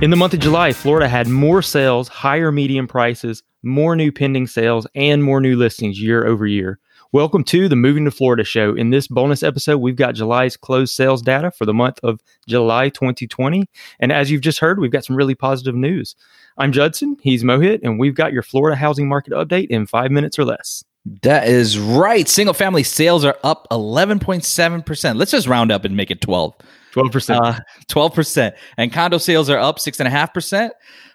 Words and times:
In 0.00 0.10
the 0.10 0.16
month 0.16 0.32
of 0.32 0.38
July, 0.38 0.72
Florida 0.72 1.08
had 1.08 1.26
more 1.26 1.60
sales, 1.60 2.06
higher 2.06 2.52
median 2.52 2.86
prices, 2.86 3.42
more 3.64 3.96
new 3.96 4.12
pending 4.12 4.46
sales, 4.46 4.86
and 4.94 5.24
more 5.24 5.40
new 5.40 5.56
listings 5.56 6.00
year 6.00 6.24
over 6.24 6.46
year. 6.46 6.78
Welcome 7.10 7.42
to 7.44 7.68
the 7.68 7.74
Moving 7.74 8.04
to 8.04 8.12
Florida 8.12 8.44
show. 8.44 8.76
In 8.76 8.90
this 8.90 9.08
bonus 9.08 9.42
episode, 9.42 9.78
we've 9.78 9.96
got 9.96 10.14
July's 10.14 10.56
closed 10.56 10.94
sales 10.94 11.20
data 11.20 11.50
for 11.50 11.66
the 11.66 11.74
month 11.74 11.98
of 12.04 12.20
July 12.46 12.90
2020. 12.90 13.68
And 13.98 14.12
as 14.12 14.30
you've 14.30 14.40
just 14.40 14.60
heard, 14.60 14.78
we've 14.78 14.92
got 14.92 15.04
some 15.04 15.16
really 15.16 15.34
positive 15.34 15.74
news. 15.74 16.14
I'm 16.58 16.70
Judson, 16.70 17.16
he's 17.20 17.42
Mohit, 17.42 17.80
and 17.82 17.98
we've 17.98 18.14
got 18.14 18.32
your 18.32 18.44
Florida 18.44 18.76
housing 18.76 19.08
market 19.08 19.32
update 19.32 19.66
in 19.66 19.88
five 19.88 20.12
minutes 20.12 20.38
or 20.38 20.44
less. 20.44 20.84
That 21.22 21.48
is 21.48 21.76
right. 21.76 22.28
Single 22.28 22.54
family 22.54 22.84
sales 22.84 23.24
are 23.24 23.36
up 23.42 23.66
11.7%. 23.72 25.16
Let's 25.16 25.32
just 25.32 25.48
round 25.48 25.72
up 25.72 25.84
and 25.84 25.96
make 25.96 26.12
it 26.12 26.20
12. 26.20 26.54
12%. 26.98 27.40
Uh, 27.42 27.60
12%. 27.88 28.52
And 28.76 28.92
condo 28.92 29.18
sales 29.18 29.48
are 29.50 29.58
up 29.58 29.78
6.5%. 29.78 30.70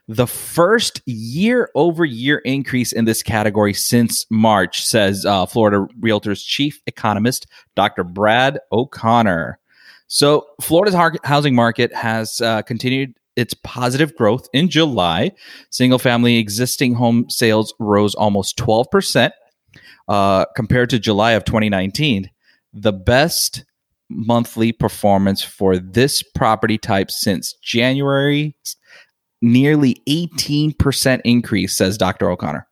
The 0.08 0.28
first 0.28 1.02
year 1.06 1.70
over 1.76 2.04
year 2.04 2.40
increase 2.40 2.92
in 2.92 3.06
this 3.06 3.24
category 3.24 3.74
since 3.74 4.26
March, 4.30 4.86
says 4.86 5.26
uh, 5.26 5.46
Florida 5.46 5.88
Realtors 6.00 6.46
chief 6.46 6.82
economist, 6.88 7.48
Dr. 7.76 8.04
Brad 8.04 8.60
O'Connor. 8.72 9.60
So, 10.08 10.46
Florida's 10.62 10.96
housing 11.24 11.56
market 11.56 11.94
has 11.94 12.42
uh, 12.42 12.62
continued 12.64 13.14
its 13.36 13.54
positive 13.64 14.16
growth 14.16 14.48
in 14.54 14.70
July. 14.70 15.32
Single 15.70 16.00
family 16.00 16.38
existing 16.38 16.94
home 16.96 17.30
sales 17.30 17.74
rose 17.80 18.14
almost 18.14 18.58
12% 18.58 19.32
uh, 20.08 20.46
compared 20.56 20.90
to 20.92 21.00
July 21.00 21.32
of 21.32 21.46
2019. 21.46 22.30
The 22.74 22.94
best 22.94 23.64
monthly 24.16 24.72
performance 24.72 25.42
for 25.42 25.78
this 25.78 26.24
property 26.36 26.78
type 26.78 27.12
since 27.12 27.54
January, 27.64 28.56
nearly 29.42 30.02
18% 30.08 31.22
increase, 31.26 31.76
says 31.76 31.98
Dr. 31.98 32.30
O'Connor. 32.30 32.68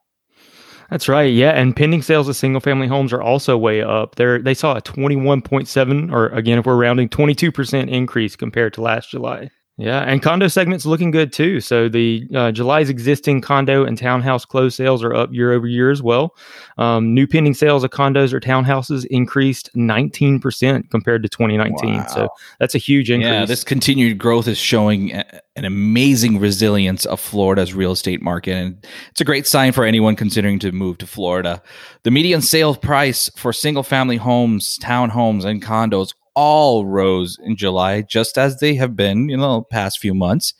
That's 0.89 1.07
right. 1.07 1.31
Yeah, 1.31 1.51
and 1.51 1.73
pending 1.73 2.01
sales 2.01 2.27
of 2.27 2.35
single 2.35 2.59
family 2.59 2.87
homes 2.87 3.13
are 3.13 3.21
also 3.21 3.57
way 3.57 3.81
up. 3.81 4.15
They 4.15 4.39
they 4.39 4.53
saw 4.53 4.75
a 4.75 4.81
21.7 4.81 6.11
or 6.11 6.27
again 6.27 6.59
if 6.59 6.65
we're 6.65 6.75
rounding 6.75 7.07
22% 7.07 7.89
increase 7.89 8.35
compared 8.35 8.73
to 8.73 8.81
last 8.81 9.09
July. 9.09 9.49
Yeah, 9.77 10.01
and 10.01 10.21
condo 10.21 10.47
segment's 10.47 10.85
looking 10.85 11.09
good 11.09 11.33
too. 11.33 11.59
So 11.59 11.89
the 11.89 12.27
uh, 12.35 12.51
July's 12.51 12.89
existing 12.89 13.41
condo 13.41 13.83
and 13.83 13.97
townhouse 13.97 14.45
closed 14.45 14.75
sales 14.75 15.03
are 15.03 15.15
up 15.15 15.33
year 15.33 15.53
over 15.53 15.65
year 15.65 15.89
as 15.89 16.03
well. 16.03 16.35
Um, 16.77 17.15
new 17.15 17.25
pending 17.25 17.55
sales 17.55 17.83
of 17.83 17.89
condos 17.89 18.31
or 18.31 18.39
townhouses 18.39 19.05
increased 19.05 19.71
19% 19.75 20.89
compared 20.91 21.23
to 21.23 21.29
2019. 21.29 21.95
Wow. 21.95 22.05
So 22.07 22.29
that's 22.59 22.75
a 22.75 22.77
huge 22.77 23.09
increase. 23.09 23.31
Yeah, 23.31 23.45
this 23.45 23.63
continued 23.63 24.19
growth 24.19 24.47
is 24.47 24.57
showing 24.57 25.13
an 25.13 25.65
amazing 25.65 26.39
resilience 26.39 27.05
of 27.05 27.19
Florida's 27.19 27.73
real 27.73 27.93
estate 27.93 28.21
market. 28.21 28.53
And 28.53 28.85
it's 29.09 29.21
a 29.21 29.25
great 29.25 29.47
sign 29.47 29.71
for 29.71 29.83
anyone 29.83 30.15
considering 30.15 30.59
to 30.59 30.71
move 30.71 30.99
to 30.99 31.07
Florida. 31.07 31.61
The 32.03 32.11
median 32.11 32.41
sales 32.41 32.77
price 32.77 33.31
for 33.35 33.51
single 33.51 33.83
family 33.83 34.17
homes, 34.17 34.77
townhomes, 34.79 35.43
and 35.43 35.63
condos 35.63 36.13
all 36.35 36.85
rose 36.85 37.37
in 37.43 37.55
July, 37.55 38.01
just 38.01 38.37
as 38.37 38.59
they 38.59 38.75
have 38.75 38.95
been, 38.95 39.29
you 39.29 39.37
know, 39.37 39.61
past 39.61 39.99
few 39.99 40.13
months, 40.13 40.53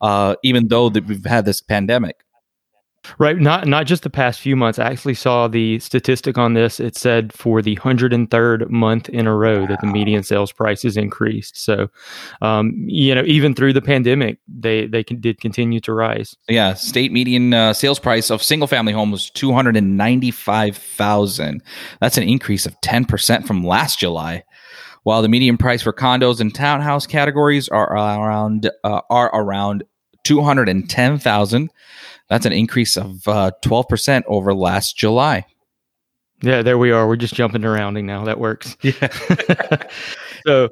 uh, 0.00 0.36
even 0.42 0.68
though 0.68 0.88
that 0.88 1.06
we've 1.06 1.24
had 1.24 1.44
this 1.44 1.60
pandemic. 1.60 2.24
Right, 3.18 3.38
not 3.38 3.66
not 3.66 3.86
just 3.86 4.02
the 4.02 4.10
past 4.10 4.40
few 4.40 4.56
months. 4.56 4.78
I 4.78 4.86
actually 4.90 5.14
saw 5.14 5.46
the 5.46 5.78
statistic 5.78 6.38
on 6.38 6.54
this. 6.54 6.80
It 6.80 6.96
said 6.96 7.32
for 7.32 7.60
the 7.60 7.74
hundred 7.74 8.12
and 8.12 8.30
third 8.30 8.70
month 8.70 9.08
in 9.10 9.26
a 9.26 9.34
row 9.34 9.60
wow. 9.60 9.66
that 9.66 9.80
the 9.82 9.86
median 9.86 10.22
sales 10.22 10.52
prices 10.52 10.96
increased. 10.96 11.62
So, 11.62 11.88
um, 12.40 12.72
you 12.86 13.14
know, 13.14 13.22
even 13.26 13.54
through 13.54 13.74
the 13.74 13.82
pandemic, 13.82 14.38
they 14.48 14.86
they 14.86 15.04
can, 15.04 15.20
did 15.20 15.38
continue 15.40 15.80
to 15.80 15.92
rise. 15.92 16.34
Yeah, 16.48 16.74
state 16.74 17.12
median 17.12 17.52
uh, 17.52 17.74
sales 17.74 17.98
price 17.98 18.30
of 18.30 18.42
single 18.42 18.68
family 18.68 18.94
home 18.94 19.10
was 19.10 19.28
two 19.28 19.52
hundred 19.52 19.76
and 19.76 19.98
ninety 19.98 20.30
five 20.30 20.76
thousand. 20.76 21.62
That's 22.00 22.16
an 22.16 22.24
increase 22.24 22.64
of 22.64 22.80
ten 22.80 23.04
percent 23.04 23.46
from 23.46 23.66
last 23.66 23.98
July 23.98 24.44
while 25.04 25.22
the 25.22 25.28
median 25.28 25.56
price 25.56 25.82
for 25.82 25.92
condos 25.92 26.40
and 26.40 26.54
townhouse 26.54 27.06
categories 27.06 27.68
are 27.68 27.90
around 27.92 28.68
uh, 28.82 29.00
are 29.08 29.30
around 29.34 29.84
210,000. 30.24 31.70
That's 32.28 32.46
an 32.46 32.52
increase 32.52 32.96
of 32.96 33.26
uh, 33.28 33.52
12% 33.62 34.22
over 34.26 34.54
last 34.54 34.96
July. 34.96 35.46
Yeah, 36.42 36.62
there 36.62 36.78
we 36.78 36.90
are. 36.90 37.06
We're 37.06 37.16
just 37.16 37.34
jumping 37.34 37.64
around 37.64 37.94
now. 38.04 38.24
That 38.24 38.40
works. 38.40 38.76
Yeah. 38.82 38.92
so, 40.46 40.70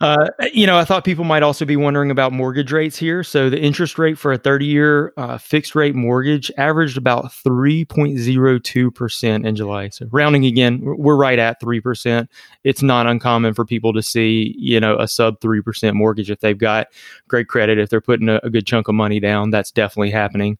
uh, 0.00 0.28
you 0.52 0.66
know, 0.66 0.78
I 0.78 0.84
thought 0.84 1.04
people 1.04 1.24
might 1.24 1.42
also 1.42 1.64
be 1.64 1.76
wondering 1.76 2.10
about 2.10 2.32
mortgage 2.32 2.72
rates 2.72 2.96
here. 2.96 3.22
So, 3.22 3.50
the 3.50 3.60
interest 3.60 3.98
rate 3.98 4.18
for 4.18 4.32
a 4.32 4.38
30 4.38 4.66
year 4.66 5.12
uh, 5.16 5.38
fixed 5.38 5.74
rate 5.74 5.94
mortgage 5.94 6.50
averaged 6.56 6.96
about 6.96 7.26
3.02% 7.26 9.46
in 9.46 9.56
July. 9.56 9.88
So, 9.90 10.06
rounding 10.10 10.44
again, 10.44 10.80
we're 10.82 11.16
right 11.16 11.38
at 11.38 11.60
3%. 11.60 12.28
It's 12.64 12.82
not 12.82 13.06
uncommon 13.06 13.54
for 13.54 13.64
people 13.64 13.92
to 13.92 14.02
see, 14.02 14.56
you 14.58 14.80
know, 14.80 14.96
a 14.98 15.06
sub 15.06 15.40
3% 15.40 15.94
mortgage 15.94 16.30
if 16.30 16.40
they've 16.40 16.58
got 16.58 16.88
great 17.28 17.48
credit, 17.48 17.78
if 17.78 17.90
they're 17.90 18.00
putting 18.00 18.28
a, 18.28 18.40
a 18.42 18.50
good 18.50 18.66
chunk 18.66 18.88
of 18.88 18.94
money 18.94 19.20
down. 19.20 19.50
That's 19.50 19.70
definitely 19.70 20.10
happening. 20.10 20.58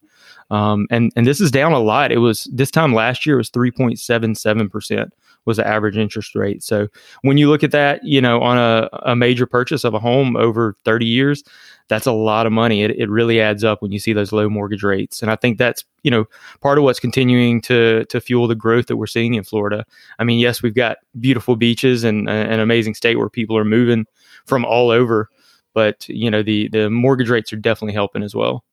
Um, 0.51 0.87
and 0.91 1.11
and 1.15 1.25
this 1.25 1.41
is 1.41 1.51
down 1.51 1.71
a 1.71 1.79
lot. 1.79 2.11
It 2.11 2.19
was 2.19 2.49
this 2.53 2.71
time 2.71 2.93
last 2.93 3.25
year 3.25 3.37
was 3.37 3.49
3.77 3.49 4.69
percent 4.69 5.13
was 5.45 5.57
the 5.57 5.67
average 5.67 5.97
interest 5.97 6.35
rate. 6.35 6.63
So 6.63 6.87
when 7.21 7.37
you 7.37 7.49
look 7.49 7.63
at 7.63 7.71
that, 7.71 8.03
you 8.03 8.21
know, 8.21 8.41
on 8.41 8.57
a, 8.57 8.89
a 9.03 9.15
major 9.15 9.45
purchase 9.45 9.83
of 9.83 9.93
a 9.93 9.99
home 9.99 10.35
over 10.35 10.75
30 10.85 11.05
years, 11.05 11.43
that's 11.89 12.05
a 12.05 12.11
lot 12.11 12.45
of 12.45 12.53
money. 12.53 12.83
It, 12.83 12.91
it 12.91 13.09
really 13.09 13.41
adds 13.41 13.63
up 13.63 13.81
when 13.81 13.91
you 13.91 13.99
see 13.99 14.13
those 14.13 14.31
low 14.31 14.49
mortgage 14.49 14.83
rates. 14.83 15.21
And 15.21 15.29
I 15.29 15.35
think 15.35 15.57
that's, 15.57 15.83
you 16.03 16.11
know, 16.11 16.25
part 16.61 16.77
of 16.77 16.83
what's 16.83 16.99
continuing 16.99 17.61
to 17.61 18.05
to 18.05 18.21
fuel 18.21 18.47
the 18.47 18.55
growth 18.55 18.87
that 18.87 18.97
we're 18.97 19.07
seeing 19.07 19.33
in 19.33 19.43
Florida. 19.43 19.85
I 20.19 20.23
mean, 20.23 20.39
yes, 20.39 20.61
we've 20.63 20.75
got 20.75 20.97
beautiful 21.19 21.55
beaches 21.55 22.03
and 22.03 22.29
uh, 22.29 22.31
an 22.31 22.59
amazing 22.59 22.93
state 22.93 23.17
where 23.17 23.29
people 23.29 23.57
are 23.57 23.65
moving 23.65 24.05
from 24.45 24.65
all 24.65 24.89
over, 24.89 25.29
but 25.73 26.07
you 26.07 26.31
know, 26.31 26.43
the 26.43 26.69
the 26.69 26.89
mortgage 26.89 27.29
rates 27.29 27.51
are 27.53 27.57
definitely 27.57 27.93
helping 27.93 28.23
as 28.23 28.35
well. 28.35 28.63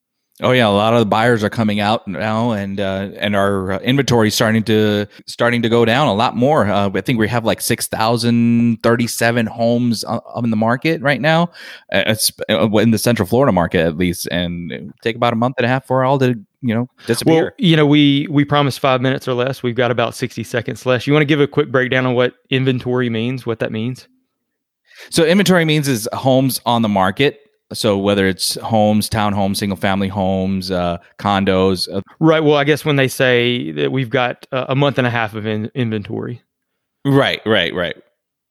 Oh 0.42 0.52
yeah, 0.52 0.66
a 0.66 0.70
lot 0.70 0.94
of 0.94 1.00
the 1.00 1.06
buyers 1.06 1.44
are 1.44 1.50
coming 1.50 1.80
out 1.80 2.06
now, 2.08 2.52
and 2.52 2.80
uh, 2.80 3.10
and 3.16 3.36
our 3.36 3.72
uh, 3.72 3.78
inventory 3.80 4.30
starting 4.30 4.62
to 4.64 5.06
starting 5.26 5.60
to 5.62 5.68
go 5.68 5.84
down 5.84 6.06
a 6.08 6.14
lot 6.14 6.34
more. 6.34 6.66
Uh, 6.66 6.90
I 6.94 7.00
think 7.02 7.18
we 7.18 7.28
have 7.28 7.44
like 7.44 7.60
six 7.60 7.86
thousand 7.86 8.82
thirty 8.82 9.06
seven 9.06 9.46
homes 9.46 10.02
on 10.04 10.50
the 10.50 10.56
market 10.56 11.02
right 11.02 11.20
now, 11.20 11.50
uh, 11.92 12.14
uh, 12.48 12.68
in 12.78 12.90
the 12.90 12.98
Central 12.98 13.26
Florida 13.28 13.52
market 13.52 13.80
at 13.80 13.96
least, 13.98 14.28
and 14.30 14.94
take 15.02 15.16
about 15.16 15.32
a 15.32 15.36
month 15.36 15.56
and 15.58 15.66
a 15.66 15.68
half 15.68 15.86
for 15.86 16.04
all 16.04 16.18
to 16.18 16.34
you 16.62 16.74
know 16.74 16.88
disappear. 17.06 17.42
Well, 17.42 17.50
you 17.58 17.76
know 17.76 17.86
we 17.86 18.26
we 18.30 18.44
promised 18.46 18.80
five 18.80 19.02
minutes 19.02 19.28
or 19.28 19.34
less. 19.34 19.62
We've 19.62 19.74
got 19.74 19.90
about 19.90 20.14
sixty 20.14 20.44
seconds 20.44 20.86
left. 20.86 21.06
You 21.06 21.12
want 21.12 21.22
to 21.22 21.26
give 21.26 21.40
a 21.40 21.46
quick 21.46 21.70
breakdown 21.70 22.06
on 22.06 22.14
what 22.14 22.34
inventory 22.48 23.10
means? 23.10 23.44
What 23.44 23.58
that 23.58 23.72
means? 23.72 24.08
So 25.10 25.24
inventory 25.24 25.64
means 25.64 25.86
is 25.86 26.08
homes 26.12 26.60
on 26.64 26.82
the 26.82 26.88
market 26.88 27.40
so 27.72 27.98
whether 27.98 28.26
it's 28.26 28.56
homes, 28.56 29.08
townhomes, 29.08 29.56
single 29.58 29.76
family 29.76 30.08
homes, 30.08 30.70
uh, 30.70 30.98
condos. 31.18 31.92
Uh, 31.92 32.00
right. 32.18 32.40
Well, 32.40 32.56
I 32.56 32.64
guess 32.64 32.84
when 32.84 32.96
they 32.96 33.08
say 33.08 33.72
that 33.72 33.92
we've 33.92 34.10
got 34.10 34.46
uh, 34.52 34.66
a 34.68 34.74
month 34.74 34.98
and 34.98 35.06
a 35.06 35.10
half 35.10 35.34
of 35.34 35.46
in- 35.46 35.70
inventory. 35.74 36.42
Right. 37.04 37.40
Right. 37.46 37.74
Right. 37.74 37.96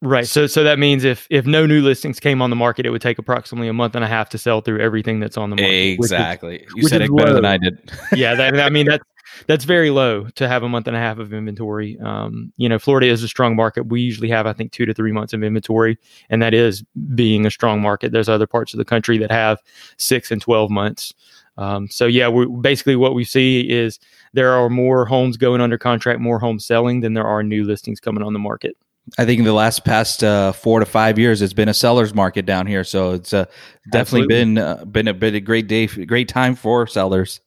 Right. 0.01 0.25
So 0.27 0.47
so 0.47 0.63
that 0.63 0.79
means 0.79 1.03
if 1.03 1.27
if 1.29 1.45
no 1.45 1.65
new 1.65 1.81
listings 1.81 2.21
came 2.21 2.41
on 2.41 2.49
the 2.49 2.55
market, 2.55 2.85
it 2.85 2.89
would 2.89 3.01
take 3.01 3.19
approximately 3.19 3.67
a 3.67 3.73
month 3.73 3.95
and 3.95 4.05
a 4.05 4.07
half 4.07 4.29
to 4.29 4.37
sell 4.37 4.61
through 4.61 4.79
everything 4.79 5.19
that's 5.19 5.35
on 5.35 5.49
the 5.49 5.57
market. 5.57 5.73
Exactly. 5.73 6.57
Is, 6.59 6.73
you 6.75 6.87
said 6.87 7.01
it 7.01 7.13
better 7.13 7.31
low. 7.31 7.35
than 7.35 7.45
I 7.45 7.57
did. 7.57 7.91
yeah. 8.13 8.33
That, 8.33 8.59
I 8.61 8.69
mean 8.69 8.85
that's 8.85 9.03
that's 9.47 9.65
very 9.65 9.89
low 9.89 10.25
to 10.35 10.47
have 10.47 10.63
a 10.63 10.69
month 10.69 10.87
and 10.87 10.95
a 10.95 10.99
half 10.99 11.17
of 11.17 11.33
inventory. 11.33 11.99
Um, 11.99 12.51
you 12.57 12.69
know, 12.69 12.79
Florida 12.79 13.07
is 13.07 13.23
a 13.23 13.27
strong 13.27 13.55
market. 13.55 13.87
We 13.87 14.01
usually 14.01 14.29
have, 14.29 14.45
I 14.45 14.53
think, 14.53 14.71
two 14.71 14.85
to 14.85 14.93
three 14.93 15.11
months 15.11 15.33
of 15.33 15.43
inventory, 15.43 15.97
and 16.29 16.41
that 16.41 16.53
is 16.53 16.83
being 17.15 17.45
a 17.45 17.51
strong 17.51 17.81
market. 17.81 18.11
There's 18.11 18.29
other 18.29 18.47
parts 18.47 18.73
of 18.73 18.77
the 18.77 18.85
country 18.85 19.17
that 19.17 19.31
have 19.31 19.59
six 19.97 20.31
and 20.31 20.41
12 20.41 20.69
months. 20.69 21.13
Um, 21.57 21.89
so, 21.89 22.05
yeah, 22.05 22.29
we 22.29 22.45
basically 22.61 22.95
what 22.95 23.13
we 23.13 23.25
see 23.25 23.69
is 23.69 23.99
there 24.33 24.53
are 24.53 24.69
more 24.69 25.05
homes 25.05 25.35
going 25.35 25.61
under 25.61 25.77
contract, 25.77 26.21
more 26.21 26.39
homes 26.39 26.65
selling 26.65 27.01
than 27.01 27.13
there 27.13 27.27
are 27.27 27.43
new 27.43 27.65
listings 27.65 27.99
coming 27.99 28.23
on 28.23 28.33
the 28.33 28.39
market. 28.39 28.77
I 29.17 29.25
think 29.25 29.39
in 29.39 29.45
the 29.45 29.53
last 29.53 29.85
past 29.85 30.23
uh, 30.23 30.51
four 30.51 30.79
to 30.79 30.85
five 30.85 31.17
years, 31.17 31.41
it's 31.41 31.53
been 31.53 31.69
a 31.69 31.73
seller's 31.73 32.13
market 32.13 32.45
down 32.45 32.67
here. 32.67 32.83
So 32.83 33.13
it's 33.13 33.33
uh, 33.33 33.45
definitely 33.91 34.21
Absolutely. 34.21 34.27
been 34.27 34.57
uh, 34.57 34.85
been 34.85 35.07
a 35.07 35.13
bit 35.13 35.35
a 35.35 35.39
great 35.39 35.67
day, 35.67 35.87
great 35.87 36.27
time 36.27 36.55
for 36.55 36.85
sellers. 36.85 37.41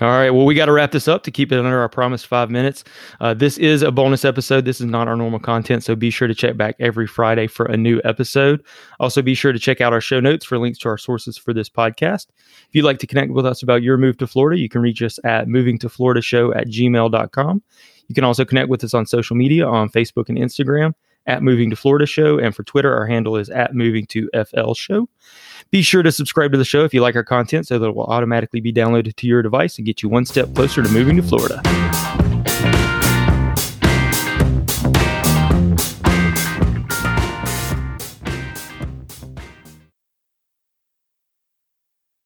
All 0.00 0.08
right. 0.08 0.30
Well, 0.30 0.44
we 0.44 0.54
got 0.54 0.66
to 0.66 0.72
wrap 0.72 0.92
this 0.92 1.08
up 1.08 1.24
to 1.24 1.30
keep 1.32 1.50
it 1.50 1.58
under 1.58 1.80
our 1.80 1.88
promised 1.88 2.28
five 2.28 2.50
minutes. 2.50 2.84
Uh, 3.20 3.34
this 3.34 3.58
is 3.58 3.82
a 3.82 3.90
bonus 3.90 4.24
episode. 4.24 4.64
This 4.64 4.80
is 4.80 4.86
not 4.86 5.08
our 5.08 5.16
normal 5.16 5.40
content. 5.40 5.82
So 5.82 5.96
be 5.96 6.10
sure 6.10 6.28
to 6.28 6.34
check 6.34 6.56
back 6.56 6.76
every 6.78 7.08
Friday 7.08 7.48
for 7.48 7.66
a 7.66 7.76
new 7.76 8.00
episode. 8.04 8.62
Also, 9.00 9.22
be 9.22 9.34
sure 9.34 9.52
to 9.52 9.58
check 9.58 9.80
out 9.80 9.92
our 9.92 10.00
show 10.00 10.20
notes 10.20 10.44
for 10.44 10.56
links 10.56 10.78
to 10.80 10.88
our 10.88 10.98
sources 10.98 11.36
for 11.36 11.52
this 11.52 11.68
podcast. 11.68 12.28
If 12.68 12.68
you'd 12.72 12.84
like 12.84 13.00
to 13.00 13.08
connect 13.08 13.32
with 13.32 13.44
us 13.44 13.62
about 13.62 13.82
your 13.82 13.96
move 13.96 14.18
to 14.18 14.28
Florida, 14.28 14.60
you 14.60 14.68
can 14.68 14.82
reach 14.82 15.02
us 15.02 15.18
at 15.24 15.48
movingtofloridashow 15.48 16.56
at 16.56 16.68
gmail.com. 16.68 17.62
You 18.06 18.14
can 18.14 18.24
also 18.24 18.44
connect 18.44 18.68
with 18.68 18.84
us 18.84 18.94
on 18.94 19.04
social 19.04 19.34
media 19.34 19.66
on 19.66 19.88
Facebook 19.88 20.28
and 20.28 20.38
Instagram 20.38 20.94
at 21.26 21.42
Moving 21.42 21.70
to 21.70 21.76
Florida 21.76 22.06
Show. 22.06 22.38
And 22.38 22.54
for 22.54 22.62
Twitter, 22.64 22.94
our 22.94 23.06
handle 23.06 23.36
is 23.36 23.50
at 23.50 23.74
Moving 23.74 24.06
to 24.06 24.30
FL 24.32 24.74
Show. 24.74 25.08
Be 25.70 25.82
sure 25.82 26.02
to 26.02 26.12
subscribe 26.12 26.52
to 26.52 26.58
the 26.58 26.64
show 26.64 26.84
if 26.84 26.94
you 26.94 27.02
like 27.02 27.16
our 27.16 27.24
content 27.24 27.66
so 27.66 27.78
that 27.78 27.88
it 27.88 27.94
will 27.94 28.06
automatically 28.06 28.60
be 28.60 28.72
downloaded 28.72 29.16
to 29.16 29.26
your 29.26 29.42
device 29.42 29.76
and 29.76 29.86
get 29.86 30.02
you 30.02 30.08
one 30.08 30.24
step 30.24 30.54
closer 30.54 30.82
to 30.82 30.88
moving 30.88 31.16
to 31.16 31.22
Florida. 31.22 32.27